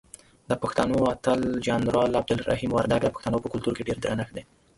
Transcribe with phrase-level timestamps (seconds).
[0.49, 4.43] دپښتنو اتل جنرال عبدالرحیم وردک دپښتنو په کلتور کې ډیر درنښت دی.